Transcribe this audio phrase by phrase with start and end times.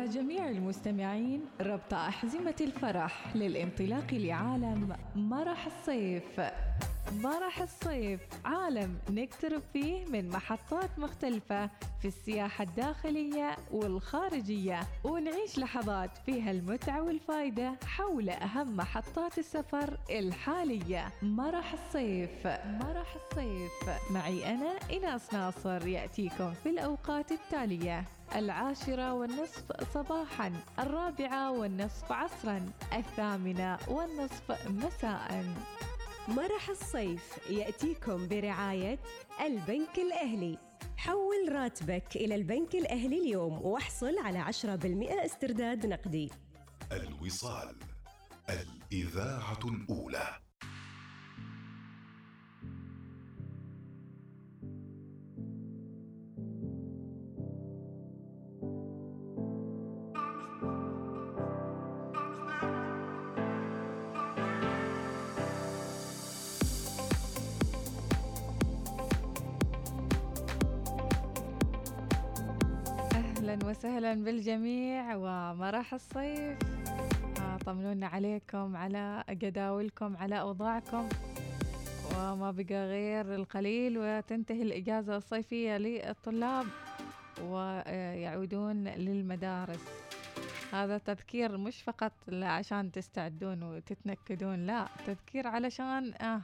[0.00, 6.40] على جميع المستمعين ربط أحزمة الفرح للانطلاق لعالم مرح الصيف.
[7.12, 11.70] مرح الصيف عالم نقترب فيه من محطات مختلفة
[12.02, 14.80] في السياحة الداخلية والخارجية.
[15.04, 21.08] ونعيش لحظات فيها المتعة والفائدة حول أهم محطات السفر الحالية.
[21.22, 23.72] مرح الصيف مرح الصيف.
[24.10, 28.04] معي أنا إناس ناصر يأتيكم في الأوقات التالية.
[28.34, 35.44] العاشرة والنصف صباحا الرابعة والنصف عصرا الثامنة والنصف مساء.
[36.28, 38.98] مرح الصيف يأتيكم برعاية
[39.40, 40.58] البنك الأهلي.
[40.96, 46.30] حول راتبك إلى البنك الأهلي اليوم واحصل على 10% استرداد نقدي.
[46.92, 47.76] الوصال
[48.50, 50.49] الإذاعة الأولى.
[73.80, 76.58] وسهلا بالجميع ومرح الصيف.
[77.40, 81.08] آه، طمنونا عليكم على جداولكم على أوضاعكم.
[82.14, 86.66] وما بقى غير القليل وتنتهي الإجازة الصيفية للطلاب
[87.42, 89.84] ويعودون للمدارس.
[90.72, 96.40] هذا تذكير مش فقط عشان تستعدون وتتنكدون لا تذكير علشان آه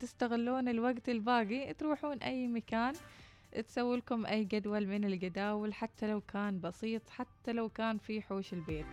[0.00, 2.94] تستغلون الوقت الباقي تروحون أي مكان
[3.52, 8.52] تسوي لكم أي جدول من الجداول حتى لو كان بسيط حتى لو كان في حوش
[8.52, 8.86] البيت.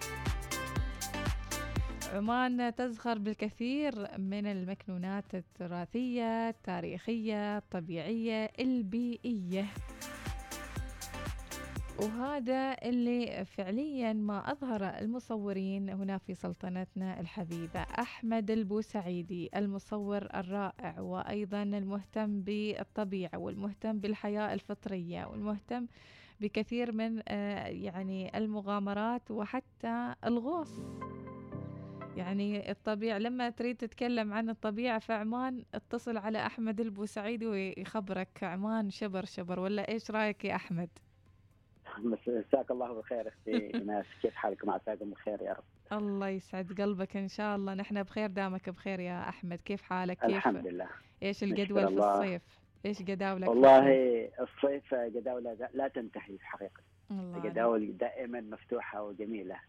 [2.14, 9.66] عمان تزخر بالكثير من المكنونات التراثية التاريخية الطبيعية البيئية.
[12.02, 21.64] وهذا اللي فعليا ما أظهر المصورين هنا في سلطنتنا الحبيبة أحمد البوسعيدي المصور الرائع وأيضا
[21.64, 25.88] المهتم بالطبيعة والمهتم بالحياة الفطرية والمهتم
[26.42, 27.22] بكثير من
[27.68, 30.80] يعني المغامرات وحتى الغوص
[32.16, 38.90] يعني الطبيعة لما تريد تتكلم عن الطبيعة في عمان اتصل على أحمد البوسعيدي ويخبرك عمان
[38.90, 40.90] شبر شبر ولا إيش رأيك يا أحمد؟
[41.98, 46.00] مساك الله بالخير أختي ايناس كيف حالكم عساكم بخير يا رب.
[46.00, 47.74] الله يسعد قلبك إن شاء الله.
[47.74, 49.60] نحن بخير دامك بخير يا أحمد.
[49.66, 50.88] كيف حالك؟ كيف؟ الحمد لله.
[51.24, 52.42] إيش الجدول في الصيف؟
[52.86, 53.90] إيش جداولك والله
[54.40, 56.80] الصيف؟ جداولة لا تنتهي في حقيقة.
[56.80, 59.60] الله جداول دائما مفتوحة وجميلة.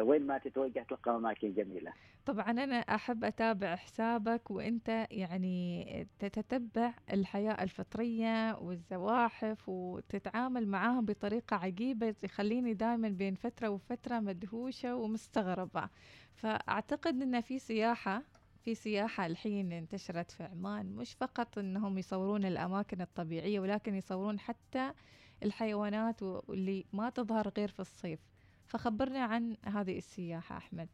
[0.00, 1.92] وين ما تتوجه تلقى أماكن جميلة
[2.26, 12.10] طبعا أنا أحب أتابع حسابك وأنت يعني تتتبع الحياة الفطرية والزواحف وتتعامل معاهم بطريقة عجيبة
[12.10, 15.88] تخليني دائما بين فترة وفترة مدهوشة ومستغربة.
[16.34, 18.22] فأعتقد أن في سياحة
[18.60, 20.96] في سياحة الحين انتشرت في عمان.
[20.96, 24.92] مش فقط أنهم يصورون الأماكن الطبيعية ولكن يصورون حتى
[25.42, 28.20] الحيوانات واللي ما تظهر غير في الصيف.
[28.66, 30.88] فخبرنا عن هذه السياحة أحمد.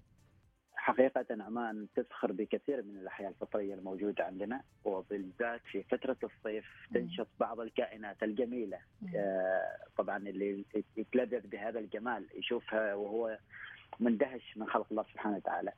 [0.74, 6.64] حقيقة عمان تزخر بكثير من الأحياء الفطرية الموجودة عندنا وبالذات في فترة الصيف
[6.94, 8.78] تنشط بعض الكائنات الجميلة.
[9.16, 10.64] آه طبعا اللي
[10.96, 13.38] يتلذذ بهذا الجمال يشوفها وهو
[14.00, 15.72] مندهش من خلق الله سبحانه وتعالى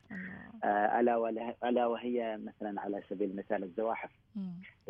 [0.63, 4.11] آه ألا ألا وهي مثلا على سبيل المثال الزواحف.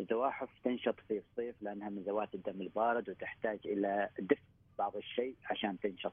[0.00, 4.42] الزواحف تنشط في الصيف لأنها من ذوات الدم البارد وتحتاج إلى دفء
[4.78, 6.12] بعض الشيء عشان تنشط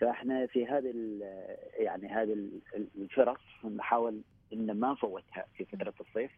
[0.00, 0.92] فإحنا في هذه
[1.78, 2.48] يعني هذه
[2.96, 3.40] الفرص
[3.76, 6.30] نحاول إن ما نفوتها في فترة الصيف.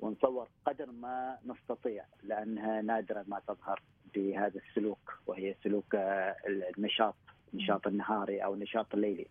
[0.00, 3.82] ونصور قدر ما نستطيع لأنها نادرا ما تظهر
[4.14, 6.36] بهذا السلوك وهي سلوك آه،
[6.78, 7.14] النشاط
[7.54, 9.26] النشاط النهاري أو النشاط الليلي.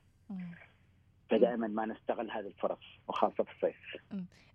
[1.30, 3.76] فدائما ما نستغل هذه الفرص وخاصة في الصيف.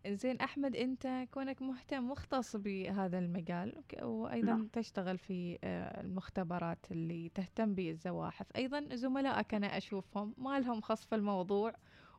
[0.06, 4.66] زين أحمد أنت كونك مهتم مختص بهذا المجال وأيضا نعم.
[4.72, 8.46] تشتغل في آه، المختبرات اللي تهتم بالزواحف.
[8.56, 11.72] أيضا زملائك أنا أشوفهم ما لهم خص في الموضوع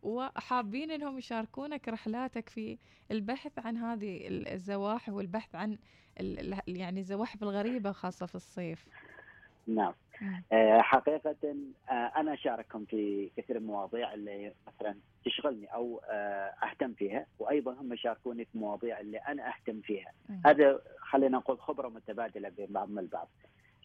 [0.04, 2.78] وحابين إنهم يشاركونك رحلاتك في
[3.12, 5.78] البحث عن هذه ال- الزواحف والبحث عن
[6.68, 8.86] يعني الزواحف الغريبة خاصة في الصيف.
[9.68, 9.94] نعم.
[10.82, 11.36] حقيقة
[11.90, 14.96] آه، أنا اشاركهم في كثير من المواضيع اللي مثلا
[15.26, 20.12] تشغلني أو آه، أهتم فيها وأيضا هم يشاركوني في مواضيع اللي أنا أهتم فيها.
[20.30, 20.42] مم.
[20.46, 23.30] هذا خلينا نقول خبرة متبادلة بين بعضنا البعض.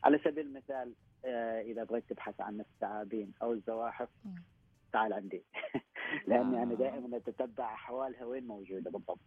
[0.05, 0.93] على سبيل المثال
[1.25, 4.43] آه، إذا بغيت تبحث عن الثعابين أو الزواحف مم.
[4.93, 5.43] تعال عندي
[6.29, 6.76] لأني أنا آه.
[6.76, 9.21] دائما أتتبع احوالها وين موجودة بالضبط.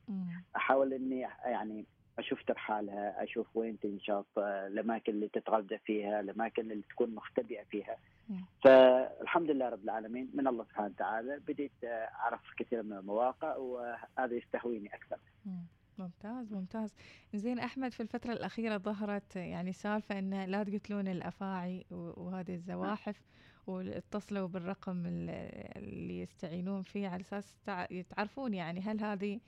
[0.55, 1.85] أحاول إني يعني
[2.19, 7.97] أشوف ترحالها أشوف وين تنشط آه، الأماكن اللي تتغذى فيها الأماكن اللي تكون مختبئة فيها
[8.29, 8.45] مم.
[8.63, 14.95] فالحمد لله رب العالمين من الله سبحانه وتعالى بديت أعرف كثير من المواقع وهذا يستهويني
[14.95, 15.63] أكثر مم.
[15.97, 16.93] ممتاز ممتاز
[17.33, 23.21] زين أحمد في الفترة الأخيرة ظهرت يعني سالفة انه لا تقتلون الأفاعي وهذه الزواحف
[23.67, 25.29] واتصلوا بالرقم ال-
[25.77, 29.39] اللي يستعينون فيه على أساس تع- تعرفون يعني هل هذه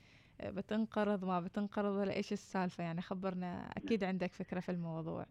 [0.44, 5.26] بتنقرض ما بتنقرض ولا إيش السالفة يعني خبرنا أكيد عندك فكرة في الموضوع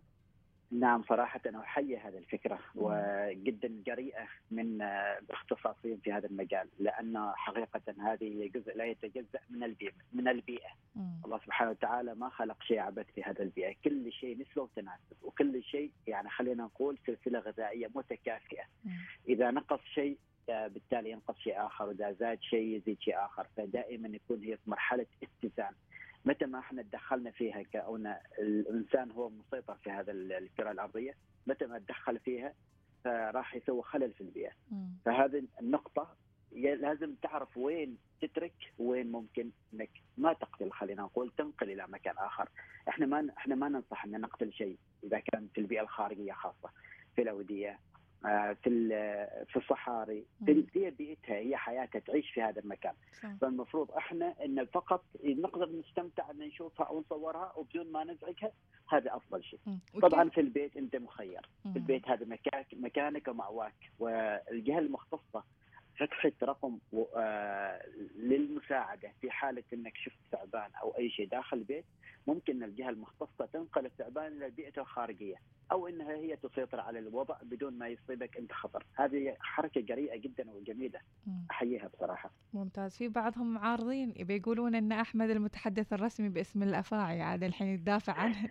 [0.71, 7.81] نعم صراحة أنا أحيي هذه الفكرة وجدا جريئة من الاختصاصيين في هذا المجال لأن حقيقة
[7.99, 10.69] هذه جزء لا يتجزأ من البيئة من البيئة.
[11.25, 15.63] الله سبحانه وتعالى ما خلق شيء عبث في هذا البيئة كل شيء نسبة وتناسب وكل
[15.63, 18.63] شيء يعني خلينا نقول سلسلة غذائية متكافئة.
[19.29, 23.47] إذا نقص شيء بالتالي ينقص شيء آخر وإذا زاد شيء يزيد شيء آخر.
[23.57, 25.73] فدائما يكون هي في مرحلة اتزان
[26.25, 31.13] متى ما إحنا تدخلنا فيها كأن الإنسان هو مسيطر في هذا الكرة الأرضية
[31.47, 32.53] متى ما تدخل فيها
[33.03, 34.51] فراح يسوي خلل في البيئة.
[34.71, 34.89] مم.
[35.05, 36.15] فهذه النقطة
[36.51, 40.71] ي- لازم تعرف وين تترك وين ممكن إنك ما تقتل.
[40.71, 42.49] خلينا نقول تنقل إلى مكان آخر،
[42.89, 46.69] إحنا ما إحنا ما ننصح إن نقتل شيء إذا كان في البيئة الخارجية خاصة
[47.15, 47.79] في الأودية آه،
[48.63, 50.65] في ال- في الصحاري في مم.
[50.75, 52.93] هي بيئتها هي حياتها تعيش في هذا المكان،
[53.23, 53.29] صح.
[53.41, 58.51] فالمفروض إحنا ان فقط نقدر نستمتع ان نشوفها أو نصورها وبدون ما نزعجها
[58.89, 59.59] هذا افضل شيء.
[60.01, 61.49] طبعا في البيت انت مخير،.
[61.73, 65.43] في البيت هذا مكانك مكانك ومأواك والجهة المختصة
[65.99, 66.79] فتحت رقم
[67.17, 67.81] آه،
[68.15, 71.85] للمساعدة في حالة إنك شفت ثعبان أو أي شيء داخل البيت
[72.27, 75.35] ممكن الجهة المختصة تنقل الثعبان إلى بيئته الخارجية
[75.71, 80.51] أو إنها هي تسيطر على الوضع بدون ما يصيبك أنت خطر، هذه حركة جريئة جدا
[80.51, 81.45] وجميلة مم.
[81.51, 82.31] أحييها بصراحة.
[82.53, 88.13] ممتاز في بعضهم معارضين يبي يقولون إن أحمد المتحدث الرسمي باسم الأفاعي عاد الحين يدافع
[88.13, 88.35] عنه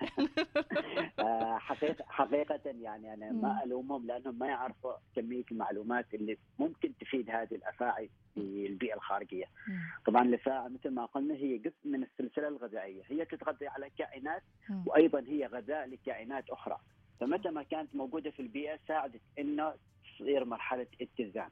[1.18, 3.32] آه، حقيقة حقيقة يعني أنا.
[3.32, 9.44] ما ألومهم لأنهم ما يعرفوا كمية المعلومات اللي ممكن تفيد هذه الأفاعي في البيئة الخارجية
[9.68, 9.78] مم.
[10.06, 14.82] طبعا الأفاعي مثل ما قلنا هي جزء من السلسلة الغذائية هي تتغذى على كائنات مم.
[14.86, 16.78] وأيضا هي غذاء لكائنات أخرى
[17.20, 21.50] فمتى ما كانت موجودة في البيئة ساعدت أنه تصير مرحلة اتزان.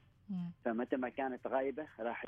[0.65, 2.25] فمتى ما كانت غايبة راح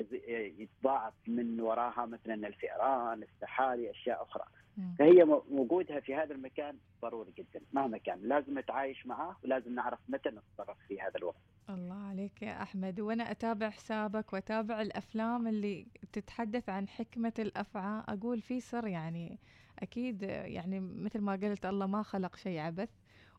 [0.58, 4.44] يتضاعف من وراها مثلا الفئران السحالي أشياء أخرى
[4.76, 4.94] مم.
[4.98, 10.28] فهي وجودها في هذا المكان ضروري جدا مهما كان لازم نتعايش معه ولازم نعرف متى
[10.28, 11.40] نتصرف في هذا الوقت
[11.70, 13.00] الله عليك يا أحمد.
[13.00, 18.02] وأنا أتابع حسابك وأتابع الأفلام اللي تتحدث عن حكمة الأفعى.
[18.08, 19.38] أقول في سر يعني
[19.78, 22.90] أكيد يعني مثل ما قلت الله ما خلق شيء عبث.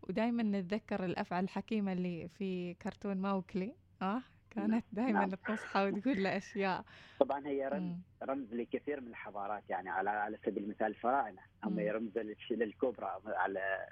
[0.03, 5.29] ودائما نتذكر الأفعى الحكيمة اللي في كرتون موكلي آه كانت دائما نعم.
[5.29, 6.83] تنصحه وتقول له أشياء.
[7.19, 7.95] طبعا هي رمز.
[8.23, 11.41] رمز لكثير من الحضارات يعني على على سبيل المثال الفراعنة.
[11.63, 11.79] مم.
[11.79, 12.17] رمز
[12.51, 13.87] للكبرى على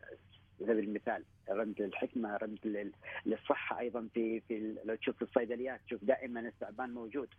[0.60, 1.26] سبيل المثال.
[1.50, 2.92] رمز للحكمة رمز لل-
[3.26, 7.30] للصحة أيضا في في لو تشوف الصيدليات تشوف دائما الثعبان موجود.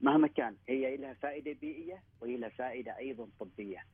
[0.00, 3.84] مهما كان هي لها فائدة بيئية وهي لها فائدة أيضا طبية.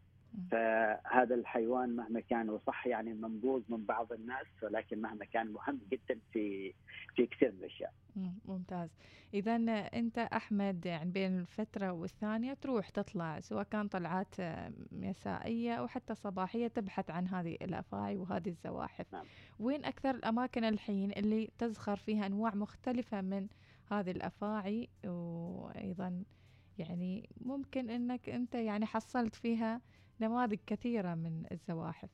[0.50, 6.20] فهذا الحيوان مهما كان وصح يعني منبوذ من بعض الناس ولكن مهما كان مهم جدا
[6.32, 6.74] في
[7.16, 7.92] في كثير من الأشياء.
[8.16, 8.90] مم، ممتاز
[9.34, 9.56] اذا
[9.94, 16.14] أنت أحمد يعني بين الفترة والثانية تروح تطلع سواء كان طلعات آه، مسائيه أو حتى
[16.14, 19.24] صباحية تبحث عن هذه الأفاعي وهذه الزواحف نعم.
[19.58, 23.48] وين أكثر الأماكن الحين اللي تزخر فيها أنواع مختلفة من
[23.90, 26.24] هذه الأفاعي وأيضا
[26.78, 29.80] يعني ممكن أنك أنت يعني حصلت فيها
[30.22, 32.08] نماذج كثيرة من الزواحف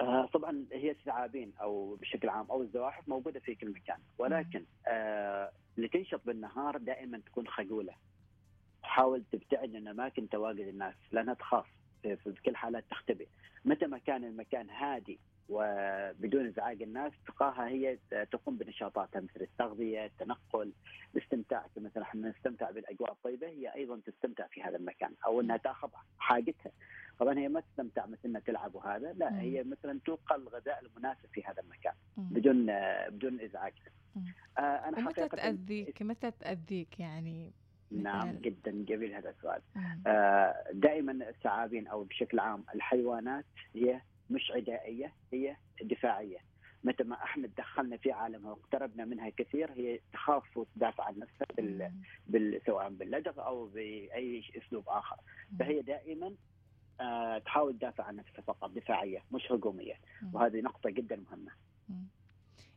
[0.00, 5.52] آه طبعا هي الثعابين أو بشكل عام أو الزواحف موجودة في كل مكان ولكن آه
[5.76, 7.92] اللي تنشط بالنهار دائما تكون خجولة.
[8.82, 11.66] حاول تبتعد عن أماكن تواجد الناس لأنها تخاف
[12.02, 13.28] في, في كل حالات تختبئ.
[13.64, 15.18] متى ما كان المكان هادي
[15.50, 17.98] وبدون ازعاج الناس تلقاها هي
[18.32, 20.72] تقوم بنشاطاتها مثل التغذية، التنقل،
[21.14, 25.88] الاستمتاع مثلا إحنا نستمتع بالأجواء الطيبة هي أيضا تستمتع في هذا المكان أو إنها تاخذ
[26.18, 26.72] حاجتها.
[27.18, 29.38] طبعا هي ما تستمتع مثل انها تلعب وهذا، لا مم.
[29.38, 32.28] هي مثلا تلقى الغذاء المناسب في هذا المكان مم.
[32.30, 32.66] بدون
[33.08, 33.72] بدون إزعاج.
[34.58, 37.52] آه أنا حقيقه تأذيك متى تأذيك يعني
[37.90, 39.62] نعم؟ جدا جميل هذا السؤال.
[40.06, 46.38] آه، دائما الثعابين أو بشكل عام الحيوانات هي مش عدائية هي دفاعية.
[46.84, 51.92] متى ما إحنا تدخلنا في عالمها واقتربنا منها كثير هي تخاف وتدافع عن نفسها بال...
[52.26, 52.60] بال...
[52.66, 55.16] سواء باللدغ أو بأي أسلوب آخر.
[55.58, 56.34] فهي دائما
[57.00, 59.94] آه، تحاول تدافع عن نفسها فقط دفاعية مش هجومية.
[60.32, 61.50] وهذه نقطة جدا مهمة.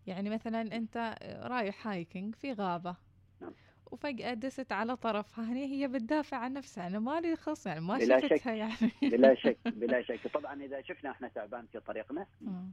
[0.08, 2.96] يعني مثلا أنت رايح هايكنج في غابة.
[3.94, 5.46] وفجأة دست على طرفها.
[5.46, 6.88] هني هي بتدافع عن نفسها.
[6.88, 8.46] أنا مالي خص يعني ما بلا شفتها شك.
[8.46, 8.92] يعني.
[9.02, 10.28] بلا شك بلا شك.
[10.34, 12.26] طبعا إذا شفنا إحنا ثعبان في طريقنا.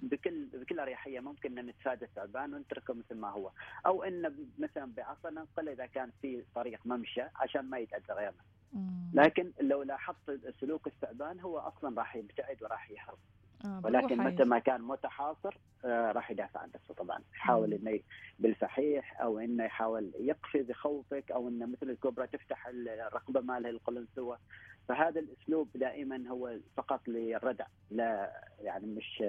[0.02, 3.50] بكل بكل أريحية ممكن إن نتفادى الثعبان ونتركه مثل ما هو.
[3.86, 8.42] أو إن مثلا بعصا ننقل إذا كان في طريق ممشى عشان ما يتاذى غيرنا.
[9.14, 13.18] لكن لو لاحظت سلوك الثعبان هو أصلا راح يبتعد وراح يهرب.
[13.64, 17.74] آه ولكن متى ما كان متحاصر آه، راح يدافع عن نفسه طبعا يحاول.
[17.74, 18.00] إنه
[18.38, 24.38] بالفحيح أو إنه يحاول يقفز يخوفك أو إنه مثل الكوبرا تفتح الرقبة مالها القلنسوه
[24.88, 29.24] فهذا الأسلوب دائما هو فقط للردع لا يعني مش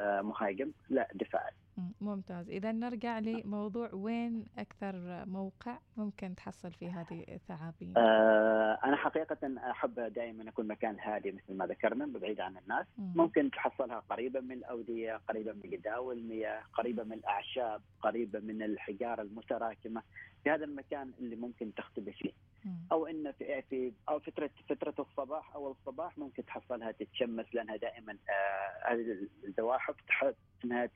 [0.00, 1.52] آه، مهاجم لا دفاعي.
[2.00, 2.50] ممتاز.
[2.50, 9.94] إذا نرجع لموضوع وين أكثر موقع ممكن تحصل فيه هذه الثعابين؟ آه، أنا حقيقة أحب
[9.94, 12.86] دائما أكون مكان هادي مثل ما ذكرنا بعيد عن الناس.
[12.98, 13.12] مم.
[13.16, 19.22] ممكن تحصلها قريبة من الأودية قريبة من جداول المياه قريبة من الأعشاب قريبة من الحجارة
[19.22, 20.02] المتراكمة.
[20.44, 22.32] في هذا المكان اللي ممكن تختبئ فيه.
[22.64, 22.86] مم.
[22.92, 28.12] أو إن في, في أو فترة فترة الصباح أو الصباح ممكن تحصلها تتشمس لأنها دائما
[28.12, 30.34] آه، هذه الزواحف تحب
[30.72, 30.90] آه،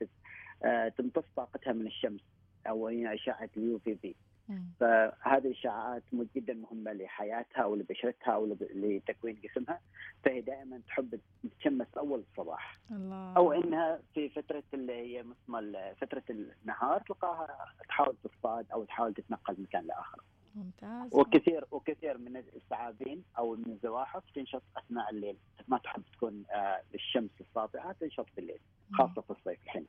[0.98, 2.20] تمتص طاقتها من الشمس
[2.68, 4.16] أو هي أشعة اليو في بي.
[4.48, 4.64] مم.
[4.80, 6.02] فهذه الاشعاعات
[6.36, 9.80] جدا مهمة لحياتها أو لبشرتها أو لتكوين جسمها.
[10.24, 13.32] فهي دائما تحب تتشمس أول الصباح الله.
[13.36, 19.54] أو إنها في فترة اللي هي مثل فترة النهار تلقاها تحاول تصطاد أو تحاول تتنقل
[19.58, 20.20] من مكان لآخر.
[20.54, 21.14] ممتاز.
[21.14, 25.36] وكثير وكثير من الثعابين أو من الزواحف تنشط أثناء الليل.
[25.68, 28.60] ما تحب تكون آه، الشمس الساطعه تنشط بالليل
[28.92, 29.86] خاصة في الصيف الحين.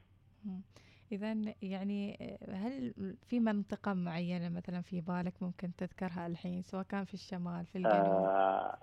[1.12, 2.94] إذا يعني هل
[3.28, 7.96] في منطقة معينة مثلا في بالك ممكن تذكرها الحين سواء كان في الشمال في الجنوب؟
[7.96, 8.78] آه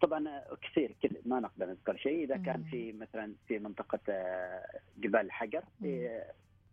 [0.00, 2.36] طبعا كثير كثير ما نقدر نذكر شيء.
[2.36, 2.70] كان مم.
[2.70, 4.64] في مثلا في منطقة آه،
[4.98, 6.22] جبال الحجر في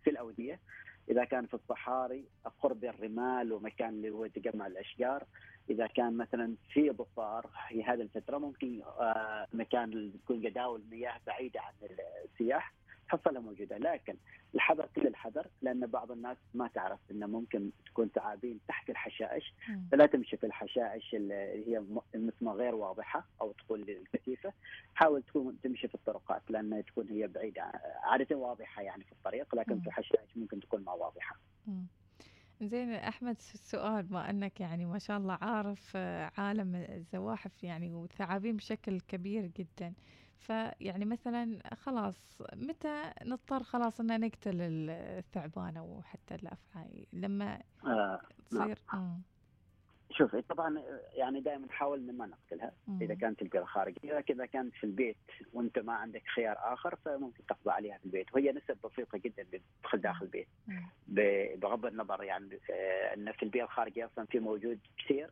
[0.04, 0.60] في الأودية.
[1.10, 2.26] إذا كان في الصحاري
[2.62, 5.24] قرب الرمال ومكان اللي هو تجمع الأشجار.
[5.70, 11.62] إذا كان مثلا في ضفار في هذه الفترة ممكن آه، مكان تكون جداول مياه بعيدة
[11.62, 11.74] عن
[12.26, 12.74] السياح.
[13.08, 14.16] حصلها موجودة لكن
[14.56, 19.54] الحذر كل الحذر لأن بعض الناس ما تعرف انه ممكن تكون ثعابين تحت الحشائش.
[19.92, 21.34] فلا تمشي في الحشائش اللي
[21.68, 24.54] هي م- النسمة غير واضحة أو تكون الكثيفة
[24.96, 27.72] حاول تكون تمشي في الطرقات لأنها تكون هي بعيدة
[28.04, 29.80] عادة واضحة يعني في الطريق لكن.
[29.80, 31.36] في الحشائش ممكن تكون ما واضحة.
[32.62, 38.56] زين أحمد السؤال ما أنك يعني ما شاء الله عارف آه، عالم الزواحف يعني والثعابين
[38.58, 39.94] بشكل كبير جدا
[40.40, 48.80] فيعني مثلا خلاص متى نضطر خلاص إن نقتل الثعبان أو حتى الافعى لما آه تصير؟
[48.94, 49.22] مم.
[50.12, 50.82] شوف طبعا
[51.14, 52.72] يعني دائما نحاول إن ما نقتلها.
[52.88, 53.02] مم.
[53.02, 55.18] إذا كانت البيئة الخارجية لكن إذا كانت في البيت
[55.54, 58.36] وأنت ما عندك خيار آخر فممكن تقضي عليها في البيت.
[58.36, 60.48] وهي نسب بسيطة جدا اللي تدخل داخل البيت.
[61.62, 65.30] بغض النظر يعني آه، إن في البيئه الخارجيه أصلا في موجود كثير.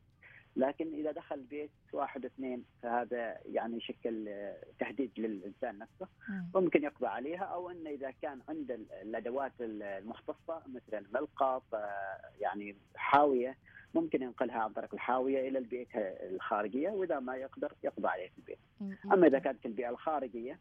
[0.55, 6.45] لكن إذا دخل البيت واحد اثنين فهذا يعني يشكل آه، تهديد للإنسان نفسه مم.
[6.55, 12.19] ممكن يقضى عليها أو إنه إذا كان عند ال- الأدوات ال- المختصة مثل الملقط آه،
[12.39, 13.57] يعني حاوية
[13.95, 18.57] ممكن ينقلها عن طريق الحاوية إلى البيئة الخارجية وإذا ما يقدر يقضى عليه في البيت.
[19.05, 20.59] أما إذا كانت البيئة الخارجية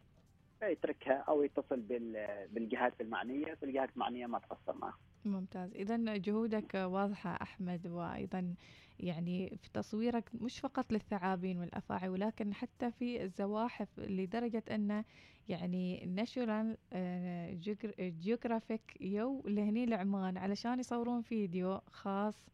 [0.60, 4.94] فيتركها أو يتصل بال- بالجهات المعنية فالجهات المعنية ما تقصر معه.
[5.24, 8.54] ممتاز إذا جهودك واضحة أحمد وأيضا
[9.02, 15.04] يعني في تصويرك مش فقط للثعابين والأفاعي ولكن حتى في الزواحف لدرجة أن
[15.48, 16.76] يعني ناشونال
[18.00, 22.46] جيوغرافيك يوا لهني لعمان علشان يصورون فيديو خاص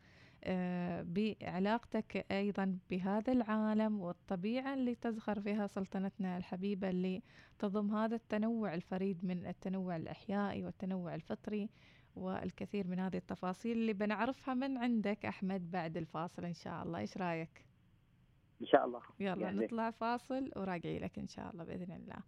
[0.44, 7.22] آه، بعلاقتك أيضا بهذا العالم والطبيعة اللي تزخر فيها سلطنتنا الحبيبة اللي
[7.58, 11.68] تضم هذا التنوع الفريد من التنوع الأحيائي والتنوع الفطري.
[12.18, 16.98] والكثير من هذه التفاصيل اللي بنعرفها من عندك أحمد بعد الفاصل إن شاء الله.
[16.98, 17.64] إيش رأيك؟
[18.60, 19.00] إن شاء الله.
[19.20, 19.64] يلا يعني.
[19.64, 22.22] نطلع فاصل وراجعي لك إن شاء الله بإذن الله.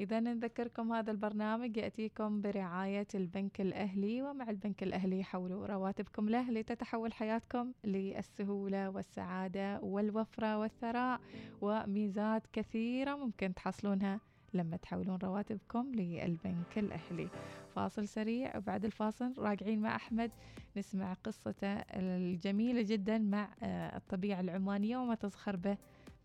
[0.00, 7.12] إذا نذكركم هذا البرنامج يأتيكم برعاية البنك الأهلي ومع البنك الأهلي حولوا رواتبكم له لتتحول
[7.12, 11.20] حياتكم للسهولة والسعادة والوفرة والثراء
[11.60, 14.20] وميزات كثيرة ممكن تحصلونها
[14.54, 17.28] لما تحولون رواتبكم للبنك الأهلي.
[17.74, 20.30] فاصل سريع وبعد الفاصل راجعين مع أحمد
[20.76, 25.76] نسمع قصته الجميلة جدا مع آه، الطبيعة العمانية وما تزخر به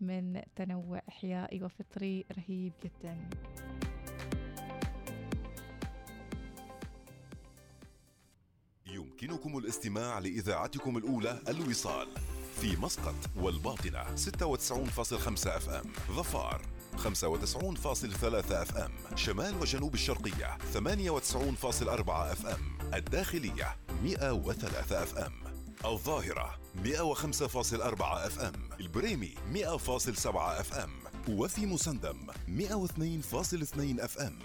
[0.01, 3.17] من تنوع إحيائي وفطري رهيب جدا.
[8.87, 12.07] يمكنكم الاستماع لإذاعتكم الأولى الوصال
[12.61, 15.91] في مسقط والباطنة 96.5 FM.
[16.15, 16.61] ظفار.
[16.97, 25.33] 95.3 FM شمال وجنوب الشرقية 98.4 FM الداخلية 103 FM.
[25.85, 28.53] الظاهرة 105.4 FM.
[28.79, 30.89] البريمي 100.7 FM.
[31.29, 34.39] وفي مسندم 102.2 FM.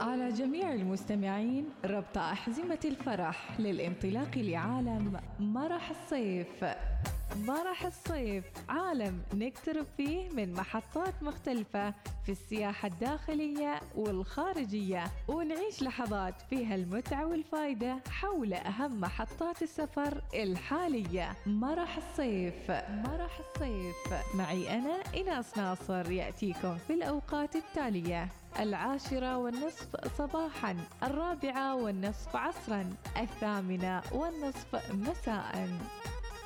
[0.00, 6.64] على جميع المستمعين ربط أحزمة الفرح للانطلاق لعالم مرح الصيف.
[7.36, 16.74] مرح الصيف عالم نقترب فيه من محطات مختلفة في السياحة الداخلية والخارجية ونعيش لحظات فيها
[16.74, 21.32] المتعة والفائدة حول أهم محطات السفر الحالية.
[21.46, 23.96] مرح الصيف مرح الصيف
[24.34, 28.28] معي أنا إناس ناصر يأتيكم في الأوقات التالية.
[28.60, 35.68] العاشرة والنصف صباحا الرابعة والنصف عصرا الثامنة والنصف مساء.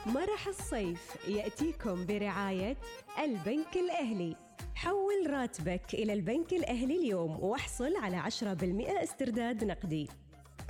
[0.07, 2.77] مرح الصيف يأتيكم برعاية
[3.19, 4.37] البنك الأهلي.
[4.75, 10.09] حول راتبك إلى البنك الأهلي اليوم واحصل على 10% استرداد نقدي.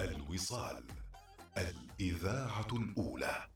[0.01, 0.85] الوصال
[1.59, 3.47] الإذاعة الأولى.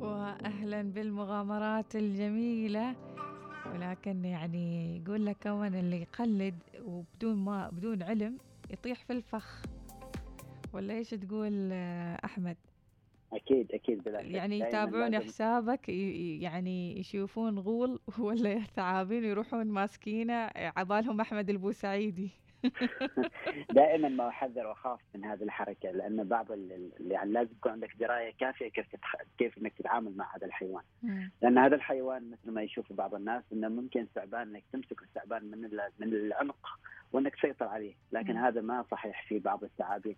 [0.00, 3.09] وأهلا بالمغامرات الجميلة.
[3.74, 8.38] ولكن يعني يقول لك كون اللي يقلد وبدون ما بدون علم
[8.70, 9.62] يطيح في الفخ.
[10.72, 12.56] ولا إيش تقول آه، أحمد؟
[13.32, 14.20] أكيد أكيد بلا.
[14.20, 22.30] يعني يتابعون لازم- حسابك يعني يشوفون غول ولا ثعابين يروحون ماسكينه عبالهم أحمد البوسعيدي.
[23.74, 26.46] دائما ما أحذر وأخاف من هذه الحركة لأن بعض
[27.00, 29.16] يعني لازم يكون عندك دراية كافية كيف تتخ...
[29.38, 30.82] كيف إنك تتعامل مع هذا الحيوان.
[31.42, 35.64] لأن هذا الحيوان مثل ما يشوف بعض الناس إنه ممكن ثعبان إنك تمسك الثعبان من
[35.64, 36.66] ال- من العنق
[37.12, 38.36] وإنك تسيطر عليه لكن.
[38.36, 40.16] هذا ما صحيح في بعض الثعابين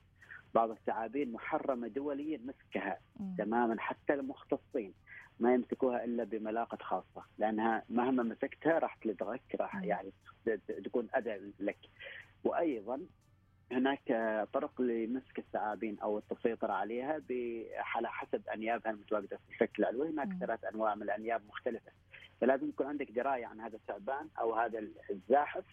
[0.54, 2.98] بعض الثعابين محرمة دوليا مسكها.
[3.38, 4.92] تماما حتى المختصين
[5.40, 9.82] ما يمسكوها إلا بملاقة خاصة لأنها مهما مسكتها راح تلدغك راح.
[9.82, 10.12] يعني
[10.84, 11.78] تكون أذى لك
[12.44, 13.00] وأيضا
[13.72, 14.02] هناك
[14.52, 17.22] طرق لمسك الثعابين أو التسيطر عليها
[17.78, 20.28] على حسب أنيابها المتواجدة في الفك العلوي هناك.
[20.40, 21.92] ثلاث أنواع من الأنياب مختلفة.
[22.40, 25.64] فلازم يكون عندك دراية عن هذا الثعبان أو هذا الزاحف.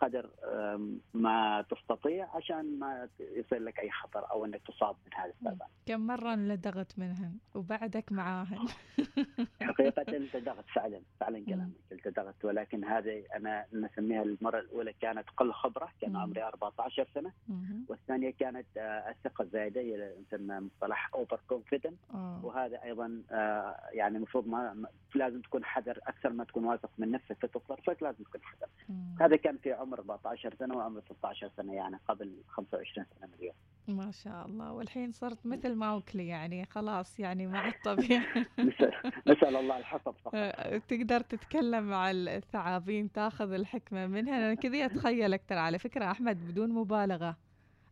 [0.00, 5.30] قدر آم، ما تستطيع عشان ما يصير لك أي خطر أو إنك تصاب من هذا
[5.30, 5.68] الثعبان.
[5.86, 8.58] كم مرة لدغت منهن وبعدك معاهن
[9.62, 15.88] حقيقة التدغت فعلا فعلا كلامك التدغت ولكن هذه أنا نسميها المرة الأولى كانت قل خبرة
[16.00, 16.16] كان.
[16.16, 17.84] عمري 14 سنة مهم.
[17.88, 22.40] والثانية كانت آه، الثقة الزايدة هي نسمى مصطلح over confident آه.
[22.44, 27.36] وهذا أيضا آه، يعني المفروض ما لازم تكون حذر أكثر ما تكون واثق من نفسك
[27.40, 28.68] في تصرفك لازم تكون حذر.
[29.20, 33.54] هذا كان في عمر 14 سنة وعمر 16 سنة يعني قبل 25 سنة من اليوم
[33.88, 34.72] ما شاء الله.
[34.72, 36.64] والحين صرت مثل موكلي يعني.
[36.64, 38.22] خلاص يعني مع الطبيعة
[39.28, 40.34] نسأل, الله الحفظ فقط.
[40.34, 44.36] آه، تقدر تتكلم مع الثعابين تاخذ الحكمة منها.
[44.36, 47.36] أنا كذا أتخيلك ترى على فكرة أحمد بدون مبالغة.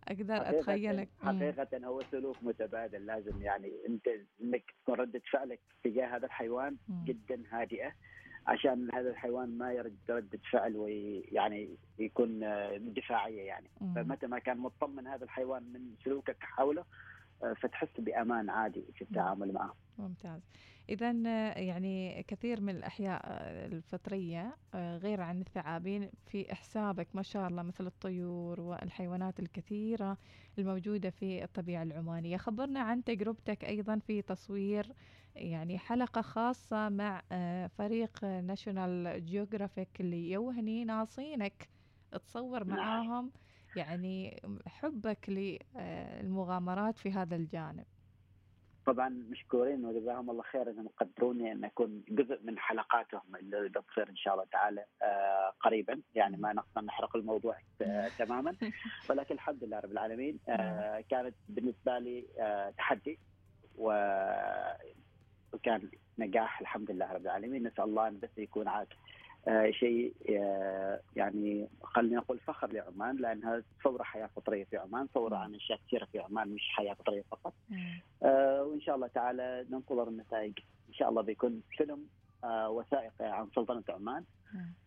[0.08, 1.08] أقدر حقيقة- أتخيلك.
[1.22, 3.06] حقيقة هو سلوك متبادل.
[3.06, 4.08] لازم يعني أنت
[4.42, 6.76] إنك تكون ردة فعلك تجاه هذا الحيوان.
[7.04, 7.92] جدا هادئة.
[8.48, 13.70] عشان هذا الحيوان ما يرد ردة فعل ويعني يكون آه، دفاعية يعني.
[13.94, 16.84] فمتى ما كان مطمن هذا الحيوان من سلوكك حوله
[17.42, 20.48] آه، فتحس بأمان عادي في التعامل معه ممتاز.
[20.88, 21.12] إذا
[21.52, 27.62] يعني كثير من الأحياء آه، الفطرية آه، غير عن الثعابين في حسابك ما شاء الله
[27.62, 30.18] مثل الطيور والحيوانات الكثيرة
[30.58, 32.37] الموجودة في الطبيعة العمانية.
[32.37, 34.92] خبرنا عن تجربتك أيضا في تصوير
[35.34, 41.68] يعني حلقة خاصة مع آه، فريق ناشونال جيوغرافيك اللي يوا هني ناصينك.
[42.11, 42.76] تصور نعم.
[42.76, 43.32] معاهم
[43.76, 47.87] يعني حبك للمغامرات في هذا الجانب.
[48.88, 54.16] طبعا مشكورين وجزاهم الله خير انهم قدروني أن أكون جزء من حلقاتهم اللي بتصير إن
[54.16, 56.01] شاء الله تعالى آه، قريبا.
[56.14, 58.57] يعني ما نقدر نحرق الموضوع آه، تماما.
[59.11, 62.24] ولكن الحمد لله رب العالمين آه، كانت بالنسبة لي
[62.79, 63.18] تحدي
[63.79, 64.20] وكان
[66.18, 67.66] نجاح الحمد لله رب العالمين.
[67.66, 68.88] نسأل الله أن بس يكون عاد.
[69.70, 75.54] شيء آه، يعني خلينا نقول فخر لعمان لانها ثورة حياة فطرية في عمان ثورة عن
[75.54, 77.54] أشياء كثيرة في عمان مش حياة فطرية فقط.
[78.22, 80.52] آه، وإن شاء الله تعالى ننتظر النتائج
[80.88, 82.06] إن شاء الله بيكون فيلم
[82.44, 84.24] آه، وثائقي عن سلطنة عمان.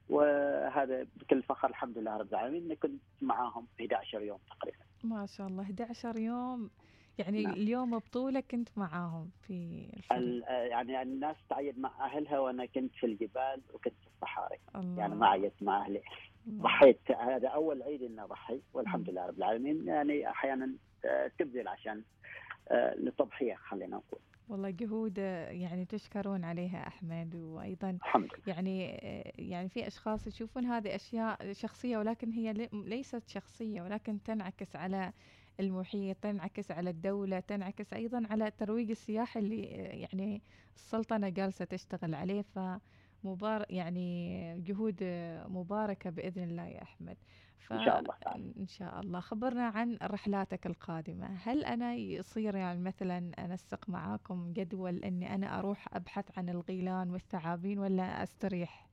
[0.10, 4.78] وهذا بكل فخر الحمد لله رب العالمين كنت معاهم في 11 يوم تقريبا.
[5.04, 6.70] ما شاء الله 11 يوم.
[7.18, 7.54] يعني نعم.
[7.54, 12.96] اليوم بطولة كنت معاهم في الفيلم ال- آه، يعني الناس تعيد مع أهلها وأنا كنت
[12.96, 14.58] في الجبال وكنت في الصحاري.
[14.76, 15.00] الله.
[15.02, 16.02] يعني ما عيدت مع أهلي.
[16.48, 16.64] الله.
[16.64, 17.12] ضحيت.
[17.12, 19.88] هذا أول عيد إني اضحي والحمد لله رب العالمين.
[19.88, 20.74] يعني أحيانا
[21.06, 22.04] آه، تبذل عشان
[22.72, 24.20] آه، للتضحيه خلينا نقول.
[24.50, 27.98] والله جهود يعني تشكرون عليها أحمد وأيضا
[28.48, 28.86] يعني
[29.40, 35.14] يعني في أشخاص يشوفون هذه أشياء شخصية ولكن هي لي- ليست شخصية ولكن تنعكس على
[35.62, 39.62] المحيط تنعكس على الدولة تنعكس أيضا على الترويج السياحي اللي
[40.02, 40.42] يعني
[40.76, 42.42] السلطنة جالسة تشتغل عليه.
[42.42, 44.98] فمبار يعني جهود
[45.48, 47.18] مباركة بإذن الله يا أحمد.
[47.60, 47.74] ف...
[47.74, 48.14] إن شاء الله.
[48.60, 49.20] إن شاء الله.
[49.20, 51.28] خبرنا عن رحلاتك القادمة.
[51.44, 57.80] هل أنا يصير يعني مثلا أنسق معاكم جدول أني أنا أروح أبحث عن الغيلان والثعابين
[57.80, 58.91] ولا أستريح؟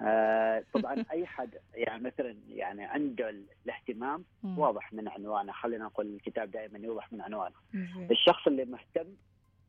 [0.00, 4.24] آه طبعا أي حد يعني مثلا يعني عنده الاهتمام.
[4.44, 7.54] واضح من عنوانه خلينا نقول الكتاب دائما يوضح من عنوانه.
[8.10, 9.06] الشخص اللي مهتم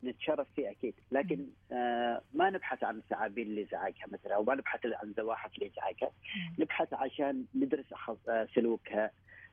[0.03, 4.85] نتشرف فيه أكيد لكن آه ما نبحث عن الثعابين اللي يزعجها مثلا أو ما نبحث
[4.85, 6.55] عن زواحف اللي يزعجها مم.
[6.59, 7.85] نبحث عشان ندرس
[8.29, 9.11] آه، سلوكها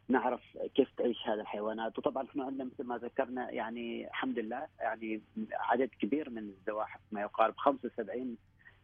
[0.09, 0.41] نعرف
[0.75, 5.21] كيف تعيش هذه الحيوانات وطبعا إحنا عندنا مثل ما ذكرنا يعني الحمد لله يعني
[5.53, 8.37] عدد كبير من الزواحف ما يقارب 75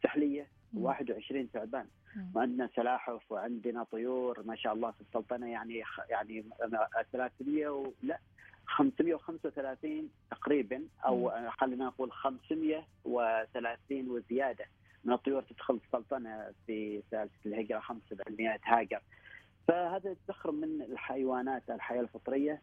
[0.03, 0.93] سحلية مم.
[0.93, 2.33] و21 ثعبان مم.
[2.35, 6.45] وعندنا سلاحف وعندنا طيور ما شاء الله في السلطنة يعني يعني
[7.13, 7.93] 300 و...
[8.03, 8.19] لا
[8.67, 14.65] 535 تقريبا أو خلينا نقول 530 وزيادة
[15.05, 19.01] من الطيور تدخل السلطنة في سلسلة الهجرة 7500 هاجر
[19.69, 22.63] فهذا الذخر من الحيوانات الحياة الفطرية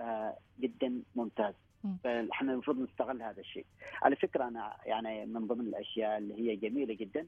[0.00, 1.71] آه، جدا ممتاز مم.
[2.04, 3.66] فاحنا المفروض نستغل هذا الشيء
[4.02, 7.26] على فكرة أنا يعني من ضمن الأشياء اللي هي جميلة جدا.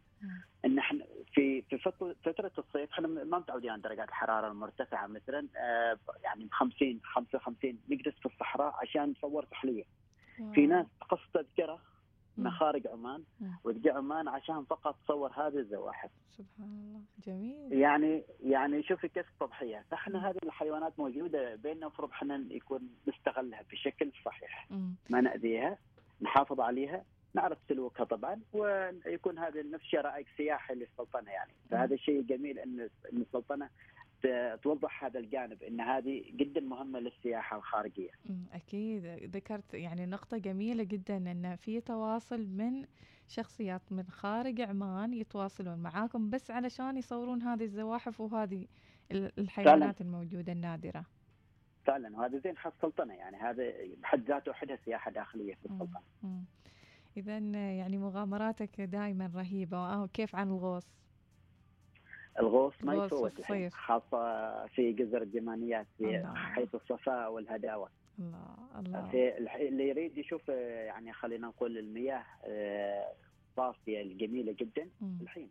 [0.64, 5.46] إن إحنا في في فت- فترة الصيف إحنا ما متعودين على درجات الحرارة المرتفعة مثلا
[5.56, 9.84] آه، يعني 50 55 نجلس في الصحراء عشان نصور سحليه
[10.54, 10.66] في.
[10.66, 11.78] ناس تقص تذكرة
[12.38, 13.50] من خارج عمان مم.
[13.64, 16.10] وتجي عمان عشان فقط تصور هذه الزواحف.
[16.38, 17.00] سبحان الله.
[17.26, 17.72] جميل.
[17.72, 24.12] يعني يعني شوفي كيف التضحيه فإحنا هذه الحيوانات موجودة بيننا المفروض إحنا يكون نستغلها بشكل
[24.24, 24.66] صحيح.
[24.70, 24.94] مم.
[25.10, 25.78] ما نأذيها
[26.22, 31.52] نحافظ عليها نعرف سلوكها طبعا ويكون هذا نفس شيء رائق سياحي للسلطنة يعني.
[31.70, 33.68] فهذا الشيء جميل إن السلطنة
[34.62, 38.10] توضح هذا الجانب إن هذه جدا مهمة للسياحة الخارجية.
[38.30, 38.42] مم.
[38.52, 39.04] أكيد.
[39.36, 42.84] ذكرت يعني نقطة جميلة جدا أن في تواصل من
[43.28, 48.66] شخصيات من خارج عمان يتواصلون معاكم بس علشان يصورون هذه الزواحف وهذه
[49.12, 51.04] ال- الحيوانات الموجودة النادرة.
[51.84, 52.16] فعلا.
[52.16, 56.00] وهذا زين حق السلطنه يعني هذا بحد ذاته وحدها سياحة داخلية في السلطنة.
[57.16, 57.38] إذا
[57.70, 59.76] يعني مغامراتك دائما رهيبة.
[59.76, 60.86] آه، كيف عن الغوص؟
[62.40, 63.70] الغوص ما يفوت الحين.
[63.70, 66.34] خاصة في جزر الديمانيات في الله.
[66.34, 73.12] حيث الصفاء والهداوة الله الله في اللي يريد يشوف آه، يعني خلينا نقول المياه آه،
[73.56, 74.88] صافية الجميله جدا.
[75.20, 75.48] الحين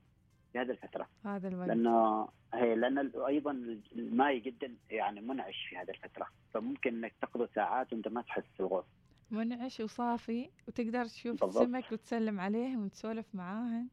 [0.54, 3.52] في هذه الفترة هذا الوقت لأنه هي لأن ال- أيضا
[3.96, 8.86] الماء جدا يعني منعش في هذه الفترة فممكن إنك تقضي ساعات وأنت ما تحس بالغوص
[9.32, 11.62] منعش وصافي وتقدر تشوف بالضبط.
[11.62, 13.88] السمك وتسلم عليهم وتسولف معاهن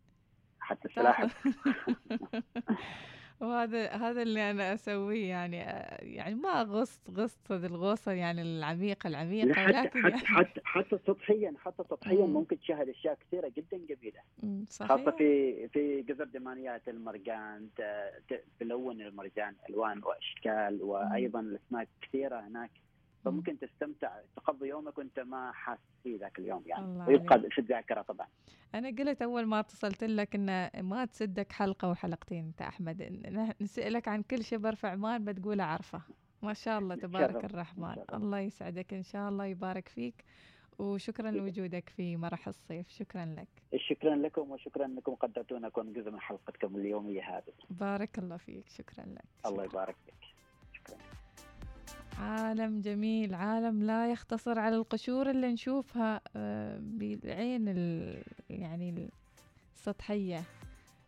[0.70, 1.44] حتى تاخذ السلاحف
[3.40, 9.52] وهذا هذا اللي أنا أسويه يعني آه، يعني ما غصت غصت الغوصة يعني العميقة العميقة
[9.52, 12.33] حتى ولكن حتى يعني حتى, حتى سطحيا حتى سطحيا مم.
[12.33, 14.20] ممكن تشاهد أشياء كثيرة جدا جميلة.
[14.42, 17.68] مم، خاصة صحيح في في جزر ديمانيات المرجان
[18.61, 22.70] تلون المرجان ألوان وأشكال وأيضا الأسماك كثيرة هناك.
[23.24, 27.04] فممكن تستمتع تقضي يومك وانت ما حاسس فيه ذاك اليوم يعني.
[27.09, 28.26] ويبقى في الذاكره طبعا.
[28.74, 33.02] أنا قلت أول ما اتصلت لك إن ما تصدق حلقة وحلقتين أنت أحمد
[33.61, 36.02] نسألك عن كل شبر في عمان بتقول اعرفه
[36.42, 37.44] ما شاء الله تبارك.
[37.44, 37.96] الرحمن.
[38.14, 38.38] الله.
[38.38, 40.24] يسعدك إن شاء الله يبارك فيك.
[40.78, 42.88] وشكرا لوجودك في مرح الصيف.
[42.88, 43.80] شكرا لك.
[43.80, 47.52] شكرا لكم وشكرا انكم قدرتونا كون جزء من حلقتكم اليومية هذه.
[47.70, 48.68] بارك الله فيك.
[48.68, 49.24] شكرا لك.
[49.46, 49.64] الله.
[49.64, 50.29] يبارك فيك.
[52.20, 59.09] عالم جميل عالم لا يختصر على القشور اللي نشوفها آه، بالعين ال- يعني
[59.76, 60.42] السطحية.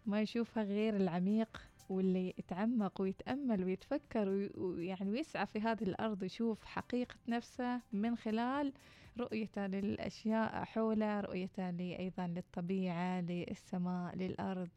[0.07, 6.65] ما يشوفها غير العميق واللي يتعمق ويتأمل ويتفكر وي- ويعني ويسعى في هذه الأرض يشوف
[6.65, 8.73] حقيقة نفسه من خلال
[9.19, 14.69] رؤيته للأشياء حوله رؤيته أيضا للطبيعة للسماء للأرض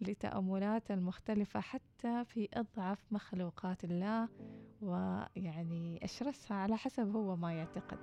[0.00, 4.28] لتأملاته المختلفة حتى في أضعف مخلوقات الله
[4.82, 7.98] ويعني أشرسها على حسب هو ما يعتقد.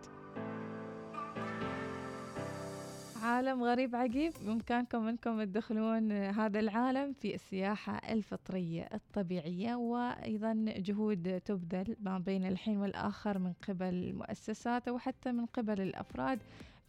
[3.23, 11.95] عالم غريب عجيب بإمكانكم أنكم تدخلون هذا العالم في السياحة الفطرية الطبيعية وأيضا جهود تبذل
[11.99, 16.39] ما بين الحين والآخر من قبل المؤسسات أو حتى من قبل الأفراد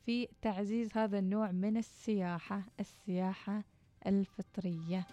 [0.07, 3.63] في تعزيز هذا النوع من السياحة السياحة
[4.07, 5.07] الفطرية.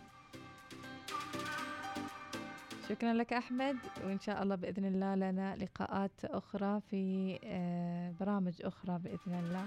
[2.91, 8.99] شكرا لك أحمد وإن شاء الله بإذن الله لنا لقاءات أخرى في آه، برامج أخرى
[8.99, 9.65] بإذن الله.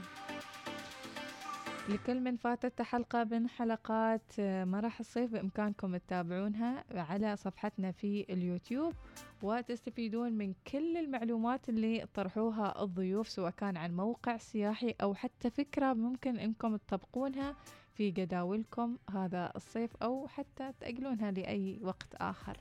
[1.89, 8.93] لكل من فاتت حلقة من حلقات آه، مرح الصيف بإمكانكم تتابعونها على صفحتنا في اليوتيوب
[9.43, 15.93] وتستفيدون من كل المعلومات اللي طرحوها الضيوف سواء كان عن موقع سياحي أو حتى فكرة
[15.93, 17.55] ممكن أنكم تطبقونها
[17.95, 22.57] في جداولكم هذا الصيف أو حتى تأجلونها لأي وقت آخر.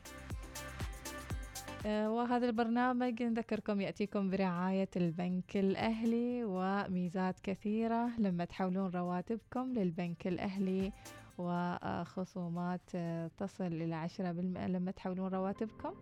[1.86, 10.92] وهذا البرنامج نذكركم يأتيكم برعاية البنك الأهلي وميزات كثيرة لما تحولون رواتبكم للبنك الأهلي
[11.38, 15.94] وخصومات آه، تصل إلى عشرة بالمئة لما تحولون رواتبكم.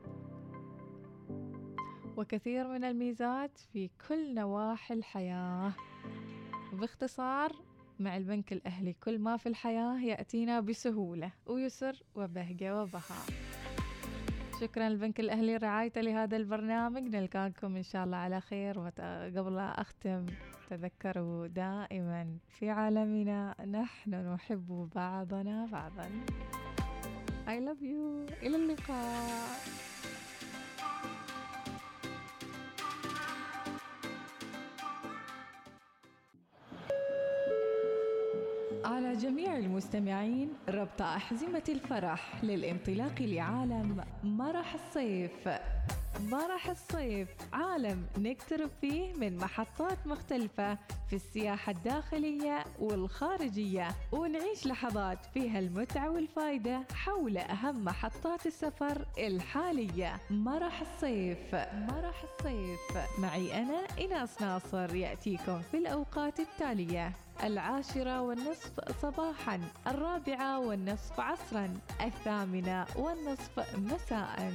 [2.18, 5.74] وكثير من الميزات في كل نواحي الحياة.
[6.74, 7.52] باختصار
[8.00, 13.41] مع البنك الأهلي كل ما في الحياة يأتينا بسهولة ويسر وبهجة وبهاء.
[14.62, 17.16] شكرا للبنك الأهلي رعايته لهذا البرنامج.
[17.16, 18.80] نلقاكم إن شاء الله على خير.
[18.80, 20.26] وقبل لا أختم
[20.70, 26.10] تذكروا دائما في عالمنا نحن نحب بعضنا بعضا.
[27.48, 28.34] I love you.
[28.44, 29.91] إلى اللقاء.
[39.22, 45.50] على جميع المستمعين ربط أحزمة الفرح للانطلاق لعالم مرح الصيف.
[46.20, 50.78] مرح الصيف عالم نقترب فيه من محطات مختلفة
[51.10, 60.20] في السياحة الداخلية والخارجية ونعيش لحظات فيها المتعة والفائدة حول أهم محطات السفر الحالية.
[60.30, 62.80] مرح الصيف مرح الصيف
[63.20, 67.12] معي أنا إناس ناصر يأتيكم في الأوقات التالية.
[67.44, 68.72] العاشرة والنصف
[69.02, 74.54] صباحا الرابعة والنصف عصرا الثامنة والنصف مساء.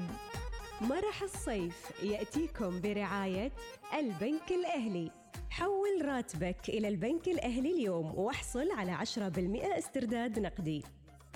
[0.81, 3.53] مرح الصيف يأتيكم برعاية
[3.95, 5.11] البنك الأهلي.
[5.51, 10.85] حول راتبك إلى البنك الأهلي اليوم واحصل على 10% استرداد نقدي.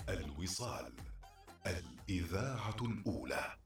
[0.09, 0.93] الوصال
[1.67, 3.60] الإذاعة الأولى.